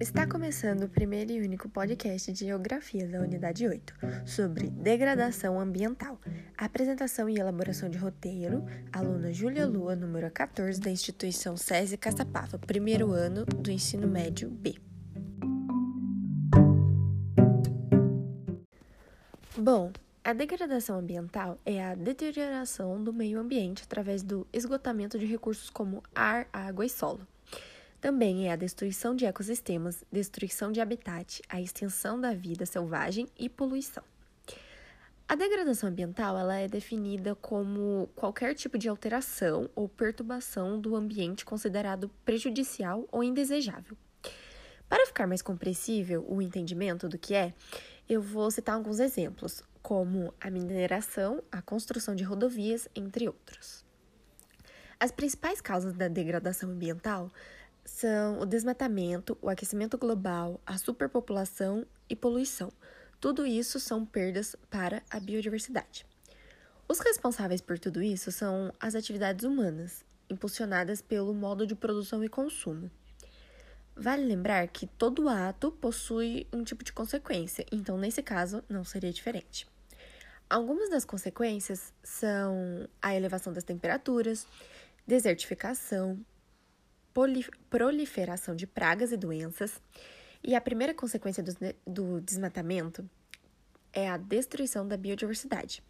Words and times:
Está 0.00 0.28
começando 0.28 0.84
o 0.84 0.88
primeiro 0.88 1.32
e 1.32 1.40
único 1.40 1.68
podcast 1.68 2.32
de 2.32 2.44
Geografia 2.44 3.08
da 3.08 3.18
Unidade 3.18 3.66
8, 3.66 3.94
sobre 4.24 4.70
degradação 4.70 5.58
ambiental. 5.58 6.20
Apresentação 6.56 7.28
e 7.28 7.36
elaboração 7.36 7.90
de 7.90 7.98
roteiro, 7.98 8.64
aluna 8.92 9.32
Júlia 9.32 9.66
Lua, 9.66 9.96
número 9.96 10.30
14, 10.30 10.80
da 10.80 10.88
instituição 10.88 11.56
SESI 11.56 11.96
Caçapava, 11.96 12.58
primeiro 12.60 13.10
ano 13.10 13.44
do 13.44 13.72
ensino 13.72 14.06
médio 14.06 14.48
B. 14.48 14.76
Bom, 19.56 19.90
a 20.22 20.32
degradação 20.32 21.00
ambiental 21.00 21.58
é 21.66 21.84
a 21.84 21.96
deterioração 21.96 23.02
do 23.02 23.12
meio 23.12 23.40
ambiente 23.40 23.82
através 23.82 24.22
do 24.22 24.46
esgotamento 24.52 25.18
de 25.18 25.26
recursos 25.26 25.68
como 25.68 26.04
ar, 26.14 26.46
água 26.52 26.86
e 26.86 26.88
solo. 26.88 27.26
Também 28.00 28.48
é 28.48 28.52
a 28.52 28.56
destruição 28.56 29.14
de 29.14 29.24
ecossistemas, 29.24 30.04
destruição 30.10 30.70
de 30.70 30.80
habitat, 30.80 31.42
a 31.48 31.60
extensão 31.60 32.20
da 32.20 32.32
vida 32.32 32.64
selvagem 32.64 33.26
e 33.36 33.48
poluição. 33.48 34.04
A 35.28 35.34
degradação 35.34 35.90
ambiental 35.90 36.38
ela 36.38 36.56
é 36.56 36.68
definida 36.68 37.34
como 37.34 38.08
qualquer 38.14 38.54
tipo 38.54 38.78
de 38.78 38.88
alteração 38.88 39.68
ou 39.74 39.88
perturbação 39.88 40.80
do 40.80 40.96
ambiente 40.96 41.44
considerado 41.44 42.08
prejudicial 42.24 43.06
ou 43.12 43.22
indesejável. 43.22 43.96
Para 44.88 45.04
ficar 45.04 45.26
mais 45.26 45.42
compreensível 45.42 46.24
o 46.26 46.40
entendimento 46.40 47.08
do 47.08 47.18
que 47.18 47.34
é, 47.34 47.52
eu 48.08 48.22
vou 48.22 48.50
citar 48.50 48.74
alguns 48.74 49.00
exemplos, 49.00 49.62
como 49.82 50.32
a 50.40 50.50
mineração, 50.50 51.42
a 51.52 51.60
construção 51.60 52.14
de 52.14 52.24
rodovias, 52.24 52.88
entre 52.94 53.28
outros. 53.28 53.84
As 54.98 55.12
principais 55.12 55.60
causas 55.60 55.92
da 55.92 56.08
degradação 56.08 56.70
ambiental 56.70 57.30
são 57.88 58.38
o 58.38 58.46
desmatamento, 58.46 59.36
o 59.40 59.48
aquecimento 59.48 59.96
global, 59.96 60.60
a 60.66 60.76
superpopulação 60.76 61.86
e 62.08 62.14
poluição. 62.14 62.70
Tudo 63.18 63.46
isso 63.46 63.80
são 63.80 64.04
perdas 64.04 64.54
para 64.70 65.02
a 65.10 65.18
biodiversidade. 65.18 66.06
Os 66.86 67.00
responsáveis 67.00 67.60
por 67.60 67.78
tudo 67.78 68.02
isso 68.02 68.30
são 68.30 68.72
as 68.78 68.94
atividades 68.94 69.44
humanas, 69.44 70.04
impulsionadas 70.30 71.00
pelo 71.00 71.34
modo 71.34 71.66
de 71.66 71.74
produção 71.74 72.22
e 72.22 72.28
consumo. 72.28 72.90
Vale 73.96 74.24
lembrar 74.24 74.68
que 74.68 74.86
todo 74.86 75.28
ato 75.28 75.72
possui 75.72 76.46
um 76.52 76.62
tipo 76.62 76.84
de 76.84 76.92
consequência, 76.92 77.66
então 77.72 77.98
nesse 77.98 78.22
caso 78.22 78.62
não 78.68 78.84
seria 78.84 79.12
diferente. 79.12 79.66
Algumas 80.48 80.88
das 80.88 81.04
consequências 81.04 81.92
são 82.02 82.88
a 83.02 83.14
elevação 83.14 83.52
das 83.52 83.64
temperaturas, 83.64 84.46
desertificação, 85.06 86.18
proliferação 87.68 88.54
de 88.54 88.66
pragas 88.66 89.12
e 89.12 89.16
doenças. 89.16 89.80
E 90.42 90.54
a 90.54 90.60
primeira 90.60 90.94
consequência 90.94 91.42
do, 91.42 91.52
do 91.86 92.20
desmatamento 92.20 93.08
é 93.92 94.08
a 94.08 94.16
destruição 94.16 94.86
da 94.86 94.96
biodiversidade, 94.96 95.82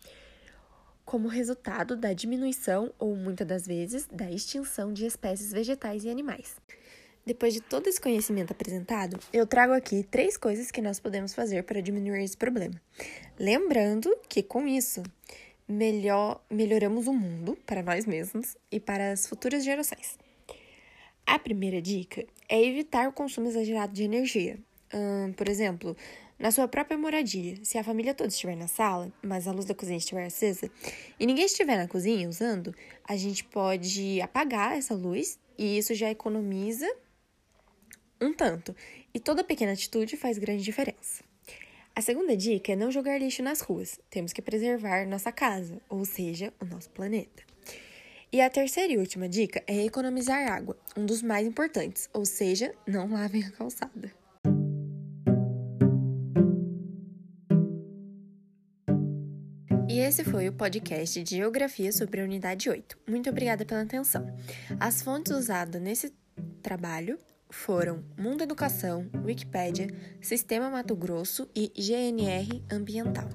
como 1.05 1.29
resultado 1.29 1.97
da 1.97 2.12
diminuição 2.12 2.93
ou 2.99 3.15
muitas 3.15 3.47
das 3.47 3.67
vezes 3.67 4.06
da 4.11 4.31
extinção 4.31 4.93
de 4.93 5.05
espécies 5.05 5.53
vegetais 5.53 6.05
e 6.05 6.11
animais. 6.11 6.56
Depois 7.27 7.53
de 7.53 7.61
todo 7.61 7.89
esse 7.89 8.01
conhecimento 8.01 8.53
apresentado, 8.53 9.19
eu 9.31 9.47
trago 9.47 9.75
aqui 9.75 10.03
três 10.03 10.39
coisas 10.39 10.71
que 10.71 10.81
nós 10.81 10.99
podemos 10.99 11.34
fazer 11.34 11.62
para 11.65 11.83
diminuir 11.83 12.25
esse 12.25 12.37
problema. 12.37 12.81
Lembrando 13.39 14.17
que 14.27 14.43
com 14.43 14.67
isso, 14.67 15.03
melhor, 15.69 16.43
melhoramos 16.51 17.06
o 17.06 17.12
mundo 17.12 17.59
para 17.67 17.83
nós 17.83 18.06
mesmos 18.06 18.56
e 18.73 18.81
para 18.81 19.12
as 19.12 19.27
futuras 19.27 19.62
gerações. 19.62 20.17
A 21.31 21.39
primeira 21.39 21.83
dica 21.83 22.25
é 22.48 22.65
evitar 22.65 23.07
o 23.07 23.12
consumo 23.12 23.48
exagerado 23.48 23.93
de 23.93 24.03
energia. 24.03 24.59
Hum, 24.95 25.31
por 25.34 25.47
exemplo, 25.47 25.95
na 26.39 26.50
sua 26.50 26.66
própria 26.66 26.97
moradia, 26.97 27.62
se 27.62 27.77
a 27.77 27.84
família 27.84 28.15
toda 28.15 28.31
estiver 28.31 28.56
na 28.56 28.66
sala, 28.66 29.12
mas 29.22 29.47
a 29.47 29.53
luz 29.53 29.67
da 29.67 29.75
cozinha 29.75 29.99
estiver 29.99 30.25
acesa, 30.25 30.71
e 31.21 31.27
ninguém 31.27 31.44
estiver 31.44 31.77
na 31.77 31.87
cozinha 31.87 32.27
usando, 32.27 32.75
a 33.06 33.15
gente 33.15 33.44
pode 33.44 34.19
apagar 34.22 34.78
essa 34.78 34.94
luz 34.94 35.38
e 35.59 35.77
isso 35.77 35.94
já 35.94 36.11
economiza 36.11 36.91
um 38.19 38.33
tanto, 38.33 38.75
e 39.12 39.21
toda 39.21 39.44
pequena 39.44 39.72
atitude 39.72 40.17
faz 40.17 40.38
grande 40.38 40.65
diferença. 40.65 41.22
A 41.94 42.00
segunda 42.00 42.34
dica 42.34 42.72
é 42.72 42.77
não 42.77 42.91
jogar 42.91 43.19
lixo 43.19 43.43
nas 43.43 43.61
ruas. 43.61 44.00
Temos 44.09 44.33
que 44.33 44.41
preservar 44.41 45.06
nossa 45.06 45.31
casa, 45.31 45.78
ou 45.91 46.06
seja, 46.06 46.55
o 46.59 46.65
nosso 46.65 46.88
planeta. 46.88 47.43
E 48.31 48.43
a 48.43 48.50
terceira 48.50 48.93
e 48.93 48.99
última 48.99 49.27
dica 49.27 49.62
é 49.66 49.87
economizar 49.87 50.53
água, 50.53 50.77
um 50.94 51.06
dos 51.06 51.22
mais 51.22 51.47
importantes, 51.47 52.11
ou 52.12 52.27
seja, 52.27 52.75
não 52.87 53.11
lavem 53.11 53.43
a 53.43 53.50
calçada. 53.50 54.12
E 59.88 59.99
esse 59.99 60.22
foi 60.25 60.47
o 60.47 60.53
podcast 60.53 61.22
de 61.22 61.37
Geografia 61.37 61.91
sobre 61.91 62.21
a 62.21 62.25
Unidade 62.25 62.69
8. 62.69 62.99
Muito 63.09 63.31
obrigada 63.31 63.65
pela 63.65 63.81
atenção. 63.81 64.27
As 64.78 65.00
fontes 65.00 65.33
usadas 65.33 65.81
nesse 65.81 66.12
trabalho 66.62 67.19
foram 67.49 68.05
Mundo 68.19 68.43
Educação, 68.43 69.09
Wikipédia, 69.25 69.88
Sistema 70.21 70.69
Mato 70.69 70.94
Grosso 70.94 71.49
e 71.56 71.72
GNR 71.75 72.62
Ambiental. 72.71 73.28